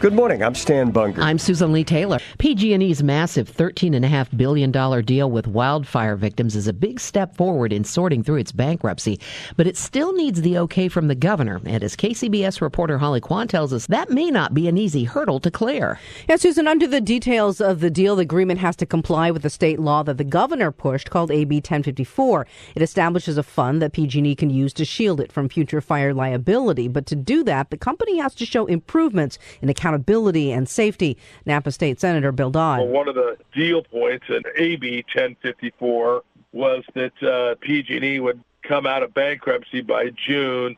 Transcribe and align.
Good 0.00 0.12
morning. 0.12 0.44
I'm 0.44 0.54
Stan 0.54 0.92
Bunger. 0.92 1.20
I'm 1.20 1.40
Susan 1.40 1.72
Leigh 1.72 1.82
Taylor. 1.82 2.20
PG&E's 2.38 3.02
massive 3.02 3.50
$13.5 3.50 4.36
billion 4.36 4.70
deal 5.04 5.28
with 5.28 5.48
wildfire 5.48 6.14
victims 6.14 6.54
is 6.54 6.68
a 6.68 6.72
big 6.72 7.00
step 7.00 7.36
forward 7.36 7.72
in 7.72 7.82
sorting 7.82 8.22
through 8.22 8.36
its 8.36 8.52
bankruptcy, 8.52 9.18
but 9.56 9.66
it 9.66 9.76
still 9.76 10.12
needs 10.12 10.40
the 10.42 10.56
okay 10.56 10.86
from 10.86 11.08
the 11.08 11.16
governor. 11.16 11.60
And 11.66 11.82
as 11.82 11.96
KCBS 11.96 12.60
reporter 12.60 12.98
Holly 12.98 13.20
Quan 13.20 13.48
tells 13.48 13.72
us, 13.72 13.88
that 13.88 14.08
may 14.08 14.30
not 14.30 14.54
be 14.54 14.68
an 14.68 14.78
easy 14.78 15.02
hurdle 15.02 15.40
to 15.40 15.50
clear. 15.50 15.98
Yeah, 16.28 16.36
Susan, 16.36 16.68
under 16.68 16.86
the 16.86 17.00
details 17.00 17.60
of 17.60 17.80
the 17.80 17.90
deal, 17.90 18.14
the 18.14 18.22
agreement 18.22 18.60
has 18.60 18.76
to 18.76 18.86
comply 18.86 19.32
with 19.32 19.42
the 19.42 19.50
state 19.50 19.80
law 19.80 20.04
that 20.04 20.16
the 20.16 20.22
governor 20.22 20.70
pushed 20.70 21.10
called 21.10 21.32
AB 21.32 21.56
1054. 21.56 22.46
It 22.76 22.82
establishes 22.82 23.36
a 23.36 23.42
fund 23.42 23.82
that 23.82 23.94
PG&E 23.94 24.36
can 24.36 24.50
use 24.50 24.72
to 24.74 24.84
shield 24.84 25.20
it 25.20 25.32
from 25.32 25.48
future 25.48 25.80
fire 25.80 26.14
liability. 26.14 26.86
But 26.86 27.06
to 27.06 27.16
do 27.16 27.42
that, 27.44 27.70
the 27.70 27.76
company 27.76 28.18
has 28.18 28.36
to 28.36 28.46
show 28.46 28.66
improvements 28.66 29.40
in 29.60 29.68
accountability 29.68 29.87
accountability 29.88 30.52
and 30.52 30.68
safety. 30.68 31.16
Napa 31.46 31.72
State 31.72 32.00
Senator 32.00 32.32
Bill 32.32 32.50
Dodd. 32.50 32.80
Well, 32.80 32.88
one 32.88 33.08
of 33.08 33.14
the 33.14 33.36
deal 33.54 33.82
points 33.82 34.26
in 34.28 34.42
AB 34.56 35.04
1054 35.14 36.22
was 36.52 36.84
that 36.94 37.22
uh, 37.22 37.54
PG&E 37.60 38.20
would 38.20 38.42
come 38.62 38.86
out 38.86 39.02
of 39.02 39.14
bankruptcy 39.14 39.80
by 39.80 40.10
June 40.10 40.76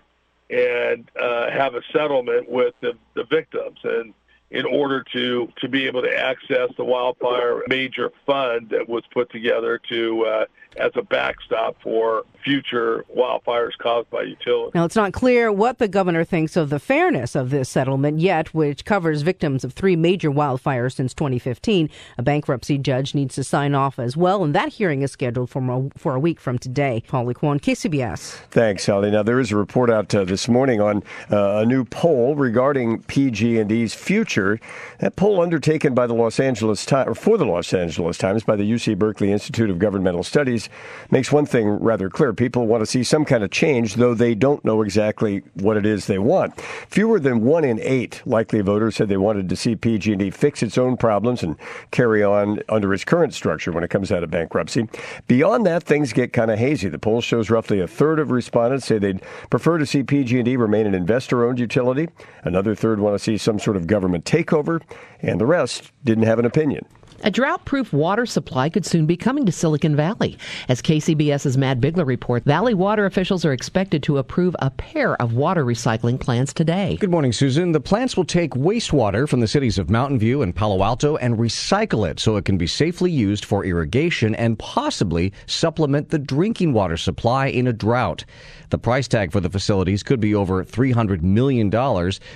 and 0.48 1.08
uh, 1.20 1.50
have 1.50 1.74
a 1.74 1.82
settlement 1.92 2.48
with 2.48 2.74
the, 2.80 2.92
the 3.14 3.24
victims. 3.24 3.78
And 3.84 4.14
in 4.50 4.66
order 4.66 5.04
to, 5.12 5.48
to 5.60 5.68
be 5.68 5.86
able 5.86 6.02
to 6.02 6.16
access 6.16 6.70
the 6.76 6.84
wildfire 6.84 7.62
major 7.68 8.10
fund 8.26 8.70
that 8.70 8.88
was 8.88 9.04
put 9.12 9.30
together 9.30 9.80
to 9.88 10.24
uh, 10.24 10.44
as 10.80 10.92
a 10.94 11.02
backstop 11.02 11.76
for 11.82 12.24
future 12.42 13.04
wildfires 13.14 13.76
caused 13.78 14.08
by 14.08 14.22
utilities. 14.22 14.74
Now, 14.74 14.86
it's 14.86 14.96
not 14.96 15.12
clear 15.12 15.52
what 15.52 15.78
the 15.78 15.88
governor 15.88 16.24
thinks 16.24 16.56
of 16.56 16.70
the 16.70 16.78
fairness 16.78 17.34
of 17.34 17.50
this 17.50 17.68
settlement 17.68 18.18
yet, 18.18 18.54
which 18.54 18.86
covers 18.86 19.20
victims 19.20 19.62
of 19.62 19.74
three 19.74 19.94
major 19.94 20.30
wildfires 20.30 20.94
since 20.94 21.12
2015. 21.12 21.90
A 22.16 22.22
bankruptcy 22.22 22.78
judge 22.78 23.14
needs 23.14 23.34
to 23.34 23.44
sign 23.44 23.74
off 23.74 23.98
as 23.98 24.16
well, 24.16 24.42
and 24.42 24.54
that 24.54 24.70
hearing 24.70 25.02
is 25.02 25.12
scheduled 25.12 25.50
for 25.50 25.60
a, 25.70 25.98
for 25.98 26.14
a 26.14 26.20
week 26.20 26.40
from 26.40 26.58
today. 26.58 27.02
Holly 27.10 27.34
Quan, 27.34 27.60
KCBS. 27.60 28.36
Thanks, 28.50 28.86
Holly. 28.86 29.10
Now, 29.10 29.22
there 29.22 29.38
is 29.38 29.52
a 29.52 29.56
report 29.56 29.90
out 29.90 30.14
uh, 30.14 30.24
this 30.24 30.48
morning 30.48 30.80
on 30.80 31.02
uh, 31.30 31.58
a 31.58 31.66
new 31.66 31.84
poll 31.84 32.34
regarding 32.34 33.02
PG&E's 33.02 33.94
future. 33.94 34.58
That 35.00 35.16
poll 35.16 35.42
undertaken 35.42 35.94
by 35.94 36.06
the 36.06 36.14
Los 36.14 36.40
Angeles 36.40 36.86
Times, 36.86 37.08
or 37.08 37.14
for 37.14 37.36
the 37.36 37.44
Los 37.44 37.74
Angeles 37.74 38.16
Times 38.16 38.44
by 38.44 38.56
the 38.56 38.70
UC 38.70 38.98
Berkeley 38.98 39.30
Institute 39.30 39.68
of 39.68 39.78
Governmental 39.78 40.22
Studies 40.22 40.69
makes 41.10 41.32
one 41.32 41.46
thing 41.46 41.68
rather 41.68 42.08
clear. 42.08 42.32
People 42.32 42.66
want 42.66 42.82
to 42.82 42.86
see 42.86 43.02
some 43.02 43.24
kind 43.24 43.42
of 43.42 43.50
change, 43.50 43.94
though 43.94 44.14
they 44.14 44.34
don't 44.34 44.64
know 44.64 44.82
exactly 44.82 45.42
what 45.54 45.76
it 45.76 45.86
is 45.86 46.06
they 46.06 46.18
want. 46.18 46.60
Fewer 46.88 47.20
than 47.20 47.44
one 47.44 47.64
in 47.64 47.80
eight 47.80 48.22
likely 48.26 48.60
voters 48.60 48.96
said 48.96 49.08
they 49.08 49.16
wanted 49.16 49.48
to 49.48 49.56
see 49.56 49.76
PG&E 49.76 50.30
fix 50.30 50.62
its 50.62 50.78
own 50.78 50.96
problems 50.96 51.42
and 51.42 51.56
carry 51.90 52.22
on 52.22 52.60
under 52.68 52.92
its 52.94 53.04
current 53.04 53.34
structure 53.34 53.72
when 53.72 53.84
it 53.84 53.90
comes 53.90 54.12
out 54.12 54.22
of 54.22 54.30
bankruptcy. 54.30 54.88
Beyond 55.26 55.66
that, 55.66 55.82
things 55.82 56.12
get 56.12 56.32
kind 56.32 56.50
of 56.50 56.58
hazy. 56.58 56.88
The 56.88 56.98
poll 56.98 57.20
shows 57.20 57.50
roughly 57.50 57.80
a 57.80 57.88
third 57.88 58.18
of 58.18 58.30
respondents 58.30 58.86
say 58.86 58.98
they'd 58.98 59.22
prefer 59.50 59.78
to 59.78 59.86
see 59.86 60.02
PG&E 60.02 60.56
remain 60.56 60.86
an 60.86 60.94
investor-owned 60.94 61.58
utility. 61.58 62.08
Another 62.44 62.74
third 62.74 63.00
want 63.00 63.14
to 63.14 63.18
see 63.18 63.36
some 63.36 63.58
sort 63.58 63.76
of 63.76 63.86
government 63.86 64.24
takeover, 64.24 64.80
and 65.20 65.40
the 65.40 65.46
rest 65.46 65.92
didn't 66.04 66.24
have 66.24 66.38
an 66.38 66.44
opinion. 66.44 66.86
A 67.22 67.30
drought 67.30 67.66
proof 67.66 67.92
water 67.92 68.24
supply 68.24 68.70
could 68.70 68.86
soon 68.86 69.04
be 69.04 69.14
coming 69.14 69.44
to 69.44 69.52
Silicon 69.52 69.94
Valley. 69.94 70.38
As 70.70 70.80
KCBS's 70.80 71.58
Matt 71.58 71.78
Bigler 71.78 72.06
reports, 72.06 72.46
Valley 72.46 72.72
water 72.72 73.04
officials 73.04 73.44
are 73.44 73.52
expected 73.52 74.02
to 74.04 74.16
approve 74.16 74.56
a 74.60 74.70
pair 74.70 75.20
of 75.20 75.34
water 75.34 75.62
recycling 75.62 76.18
plants 76.18 76.54
today. 76.54 76.96
Good 76.98 77.10
morning, 77.10 77.32
Susan. 77.32 77.72
The 77.72 77.80
plants 77.80 78.16
will 78.16 78.24
take 78.24 78.52
wastewater 78.52 79.28
from 79.28 79.40
the 79.40 79.46
cities 79.46 79.76
of 79.76 79.90
Mountain 79.90 80.18
View 80.18 80.40
and 80.40 80.56
Palo 80.56 80.82
Alto 80.82 81.18
and 81.18 81.36
recycle 81.36 82.08
it 82.08 82.18
so 82.18 82.36
it 82.36 82.46
can 82.46 82.56
be 82.56 82.66
safely 82.66 83.10
used 83.10 83.44
for 83.44 83.66
irrigation 83.66 84.34
and 84.34 84.58
possibly 84.58 85.34
supplement 85.44 86.08
the 86.08 86.18
drinking 86.18 86.72
water 86.72 86.96
supply 86.96 87.48
in 87.48 87.66
a 87.66 87.72
drought. 87.74 88.24
The 88.70 88.78
price 88.78 89.08
tag 89.08 89.30
for 89.30 89.40
the 89.40 89.50
facilities 89.50 90.02
could 90.02 90.20
be 90.20 90.34
over 90.34 90.64
$300 90.64 91.20
million, 91.22 91.68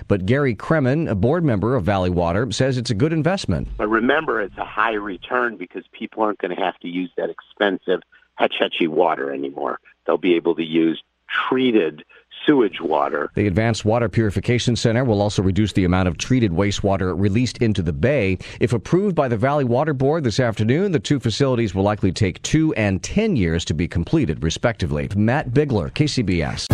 but 0.09 0.27
Gary 0.27 0.55
Kremen, 0.55 1.09
a 1.09 1.15
board 1.15 1.43
member 1.45 1.75
of 1.75 1.85
Valley 1.85 2.11
Water, 2.11 2.51
says 2.51 2.77
it's 2.77 2.91
a 2.91 2.95
good 2.95 3.13
investment. 3.13 3.69
But 3.79 3.89
remember, 3.89 4.43
it's 4.43 4.59
a 4.59 4.74
high 4.75 4.95
return 4.95 5.57
because 5.57 5.85
people 5.93 6.23
aren't 6.25 6.39
going 6.39 6.55
to 6.55 6.61
have 6.61 6.77
to 6.81 6.89
use 6.89 7.11
that 7.17 7.31
expensive 7.31 8.01
Hetch 8.35 8.55
Hetchy 8.59 8.89
water 8.89 9.33
anymore. 9.33 9.79
They'll 10.05 10.19
be 10.19 10.35
able 10.35 10.57
to 10.57 10.65
use 10.65 11.01
treated 11.49 12.03
sewage 12.45 12.81
water. 12.81 13.31
The 13.37 13.47
Advanced 13.47 13.85
Water 13.85 14.09
Purification 14.09 14.75
Center 14.75 15.05
will 15.05 15.23
also 15.23 15.43
reduce 15.43 15.73
the 15.73 15.85
amount 15.85 16.09
of 16.09 16.19
treated 16.19 16.51
wastewater 16.51 17.19
released 17.19 17.59
into 17.59 17.83
the 17.83 17.93
bay. 17.93 18.37
If 18.59 18.73
approved 18.73 19.15
by 19.15 19.29
the 19.29 19.37
Valley 19.37 19.65
Water 19.65 19.95
Board 19.95 20.25
this 20.25 20.41
afternoon, 20.41 20.91
the 20.91 20.99
two 20.99 21.21
facilities 21.21 21.75
will 21.75 21.85
likely 21.85 22.11
take 22.11 22.43
two 22.43 22.75
and 22.75 23.01
10 23.01 23.37
years 23.37 23.65
to 23.67 23.75
be 23.75 23.87
completed, 23.87 24.43
respectively. 24.43 25.09
Matt 25.15 25.55
Bigler, 25.55 25.91
KCBS. 25.91 26.74